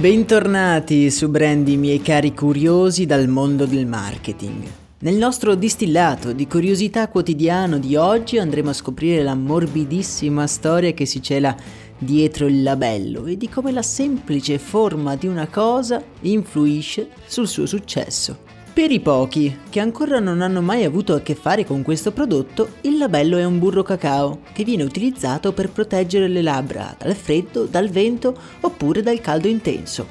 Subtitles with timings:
[0.00, 4.62] Bentornati su Brandy, miei cari curiosi dal mondo del marketing.
[5.00, 11.04] Nel nostro distillato di curiosità quotidiano di oggi andremo a scoprire la morbidissima storia che
[11.04, 11.54] si cela
[11.98, 17.66] dietro il labello e di come la semplice forma di una cosa influisce sul suo
[17.66, 18.49] successo.
[18.72, 22.76] Per i pochi che ancora non hanno mai avuto a che fare con questo prodotto,
[22.82, 27.64] il labello è un burro cacao che viene utilizzato per proteggere le labbra dal freddo,
[27.64, 30.06] dal vento oppure dal caldo intenso.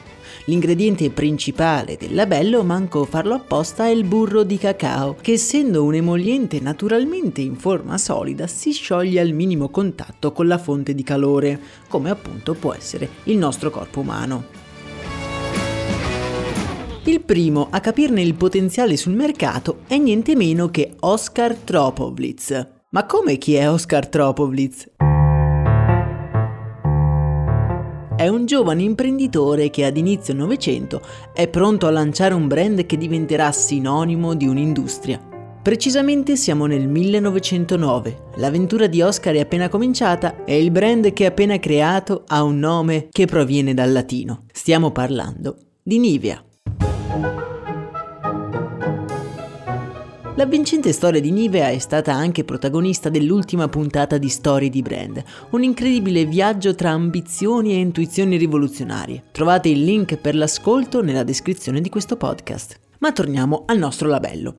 [0.45, 5.95] L'ingrediente principale del labello, manco farlo apposta, è il burro di cacao, che essendo un
[5.95, 11.59] emoliente naturalmente in forma solida si scioglie al minimo contatto con la fonte di calore,
[11.87, 14.68] come appunto può essere il nostro corpo umano.
[17.09, 22.67] Il primo a capirne il potenziale sul mercato è niente meno che Oscar Tropovlitz.
[22.91, 24.91] Ma come chi è Oscar Tropovlitz?
[28.15, 31.01] È un giovane imprenditore che ad inizio Novecento
[31.33, 35.19] è pronto a lanciare un brand che diventerà sinonimo di un'industria.
[35.63, 41.29] Precisamente siamo nel 1909, l'avventura di Oscar è appena cominciata e il brand che ha
[41.29, 44.43] appena creato ha un nome che proviene dal latino.
[44.53, 46.43] Stiamo parlando di Nivea.
[50.39, 55.21] La vincente storia di Nivea è stata anche protagonista dell'ultima puntata di Storie di Brand,
[55.49, 59.23] un incredibile viaggio tra ambizioni e intuizioni rivoluzionarie.
[59.31, 62.79] Trovate il link per l'ascolto nella descrizione di questo podcast.
[62.99, 64.55] Ma torniamo al nostro labello.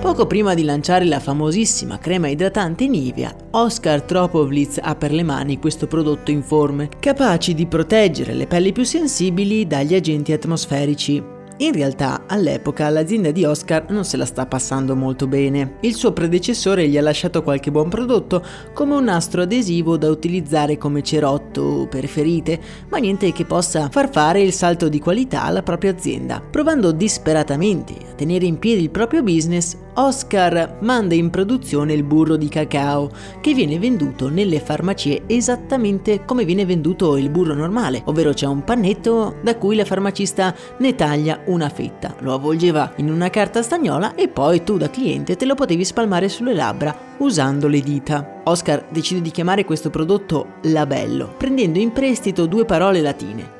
[0.00, 5.58] Poco prima di lanciare la famosissima crema idratante Nivea, Oscar Tropovlitz ha per le mani
[5.58, 11.34] questo prodotto informe, capace di proteggere le pelli più sensibili dagli agenti atmosferici.
[11.58, 15.78] In realtà, all'epoca, l'azienda di Oscar non se la sta passando molto bene.
[15.80, 20.76] Il suo predecessore gli ha lasciato qualche buon prodotto, come un nastro adesivo da utilizzare
[20.76, 25.62] come cerotto per ferite, ma niente che possa far fare il salto di qualità alla
[25.62, 26.42] propria azienda.
[26.42, 32.48] Provando disperatamente tenere in piedi il proprio business, Oscar manda in produzione il burro di
[32.48, 33.10] cacao,
[33.40, 38.64] che viene venduto nelle farmacie esattamente come viene venduto il burro normale, ovvero c'è un
[38.64, 44.14] pannetto da cui la farmacista ne taglia una fetta, lo avvolgeva in una carta stagnola
[44.14, 48.42] e poi tu da cliente te lo potevi spalmare sulle labbra usando le dita.
[48.44, 53.50] Oscar decide di chiamare questo prodotto labello, prendendo in prestito due parole latine,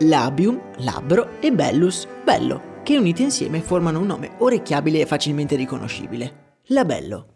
[0.00, 6.60] labium, labbro e bellus, bello che unite insieme formano un nome orecchiabile e facilmente riconoscibile.
[6.66, 7.34] Labello.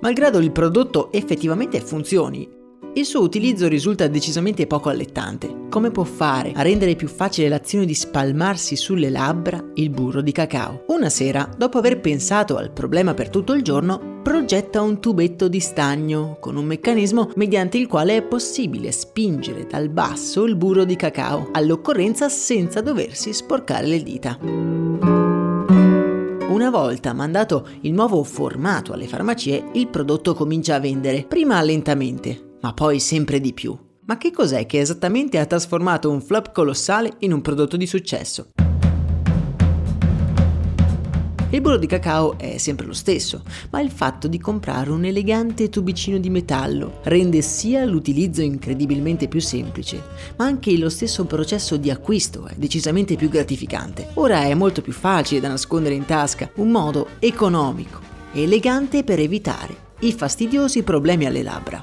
[0.00, 2.48] Malgrado il prodotto effettivamente funzioni,
[2.94, 5.66] il suo utilizzo risulta decisamente poco allettante.
[5.68, 10.32] Come può fare a rendere più facile l'azione di spalmarsi sulle labbra il burro di
[10.32, 10.84] cacao?
[10.86, 15.60] Una sera, dopo aver pensato al problema per tutto il giorno, progetta un tubetto di
[15.60, 20.96] stagno con un meccanismo mediante il quale è possibile spingere dal basso il burro di
[20.96, 24.38] cacao, all'occorrenza senza doversi sporcare le dita.
[26.48, 32.56] Una volta mandato il nuovo formato alle farmacie, il prodotto comincia a vendere, prima lentamente,
[32.62, 33.76] ma poi sempre di più.
[34.06, 38.52] Ma che cos'è che esattamente ha trasformato un flop colossale in un prodotto di successo?
[41.54, 45.68] Il burro di cacao è sempre lo stesso, ma il fatto di comprare un elegante
[45.68, 50.02] tubicino di metallo rende sia l'utilizzo incredibilmente più semplice,
[50.34, 54.08] ma anche lo stesso processo di acquisto è decisamente più gratificante.
[54.14, 58.00] Ora è molto più facile da nascondere in tasca, un modo economico
[58.32, 61.80] e elegante per evitare i fastidiosi problemi alle labbra.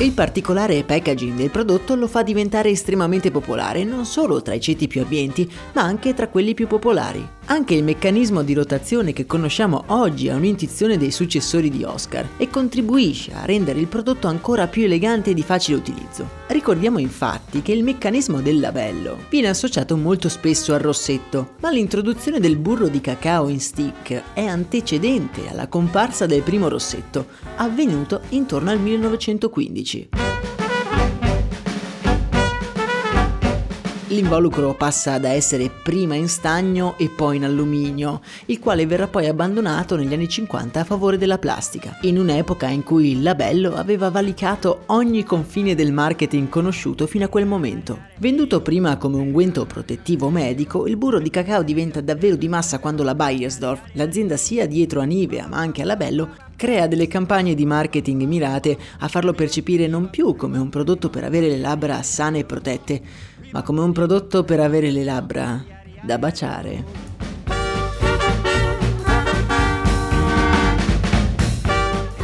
[0.00, 4.86] Il particolare packaging del prodotto lo fa diventare estremamente popolare non solo tra i ceti
[4.86, 7.38] più abbienti, ma anche tra quelli più popolari.
[7.50, 12.48] Anche il meccanismo di rotazione che conosciamo oggi è un'intuizione dei successori di Oscar e
[12.48, 16.28] contribuisce a rendere il prodotto ancora più elegante e di facile utilizzo.
[16.46, 22.38] Ricordiamo infatti che il meccanismo del labello viene associato molto spesso al rossetto, ma l'introduzione
[22.38, 27.26] del burro di cacao in stick è antecedente alla comparsa del primo rossetto,
[27.56, 30.29] avvenuto intorno al 1915.
[34.10, 39.28] L'involucro passa da essere prima in stagno e poi in alluminio, il quale verrà poi
[39.28, 44.10] abbandonato negli anni 50 a favore della plastica, in un'epoca in cui il labello aveva
[44.10, 48.06] valicato ogni confine del marketing conosciuto fino a quel momento.
[48.18, 53.04] Venduto prima come unguento protettivo medico, il burro di cacao diventa davvero di massa quando
[53.04, 57.64] la Bayersdorf, l'azienda sia dietro a Nivea ma anche a Labello, crea delle campagne di
[57.64, 62.40] marketing mirate a farlo percepire non più come un prodotto per avere le labbra sane
[62.40, 63.02] e protette,
[63.52, 65.64] ma come un prodotto per avere le labbra
[66.02, 67.08] da baciare.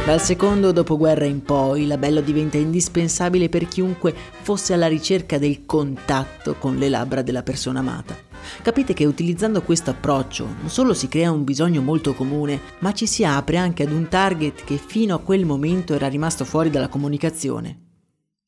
[0.07, 5.65] Dal secondo dopoguerra in poi, il labello diventa indispensabile per chiunque fosse alla ricerca del
[5.65, 8.15] contatto con le labbra della persona amata.
[8.61, 13.05] Capite che utilizzando questo approccio non solo si crea un bisogno molto comune, ma ci
[13.05, 16.87] si apre anche ad un target che fino a quel momento era rimasto fuori dalla
[16.87, 17.77] comunicazione.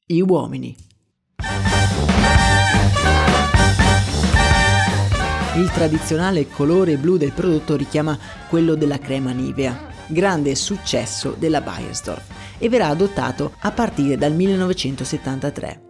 [0.06, 0.74] Gli uomini.
[5.60, 8.18] Il tradizionale colore blu del prodotto richiama
[8.48, 12.24] quello della crema Nivea, grande successo della Bayersdorf,
[12.58, 15.89] e verrà adottato a partire dal 1973.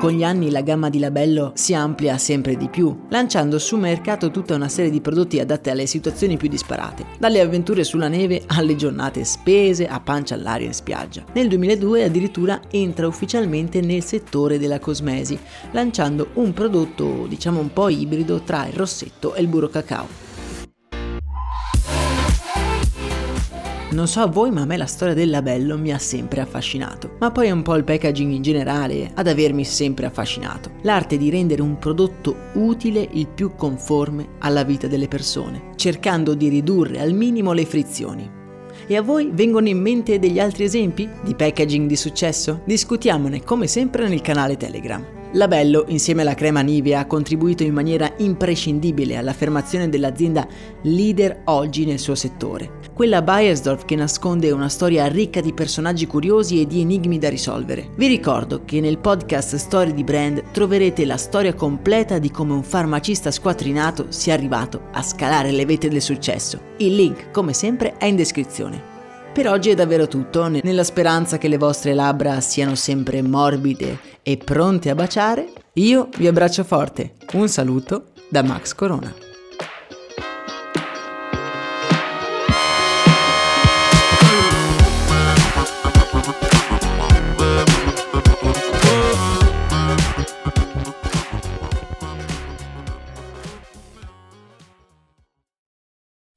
[0.00, 4.30] Con gli anni la gamma di Labello si amplia sempre di più, lanciando sul mercato
[4.30, 8.76] tutta una serie di prodotti adatti alle situazioni più disparate, dalle avventure sulla neve alle
[8.76, 11.22] giornate spese a pancia all'aria in spiaggia.
[11.34, 15.38] Nel 2002 addirittura entra ufficialmente nel settore della cosmesi,
[15.72, 20.29] lanciando un prodotto diciamo un po' ibrido tra il rossetto e il burro cacao.
[23.92, 27.16] Non so a voi, ma a me la storia del labello mi ha sempre affascinato.
[27.18, 30.70] Ma poi è un po' il packaging in generale ad avermi sempre affascinato.
[30.82, 36.48] L'arte di rendere un prodotto utile il più conforme alla vita delle persone, cercando di
[36.48, 38.30] ridurre al minimo le frizioni.
[38.86, 42.60] E a voi vengono in mente degli altri esempi di packaging di successo?
[42.64, 45.19] Discutiamone come sempre nel canale Telegram.
[45.32, 50.46] Labello, insieme alla crema Nivea, ha contribuito in maniera imprescindibile all'affermazione dell'azienda
[50.82, 52.78] leader oggi nel suo settore.
[52.92, 57.90] Quella Bayersdorf che nasconde una storia ricca di personaggi curiosi e di enigmi da risolvere.
[57.94, 62.64] Vi ricordo che nel podcast Storie di Brand troverete la storia completa di come un
[62.64, 66.60] farmacista squattrinato sia arrivato a scalare le vette del successo.
[66.78, 68.99] Il link, come sempre, è in descrizione.
[69.32, 74.36] Per oggi è davvero tutto, nella speranza che le vostre labbra siano sempre morbide e
[74.36, 77.14] pronte a baciare, io vi abbraccio forte.
[77.34, 79.29] Un saluto da Max Corona.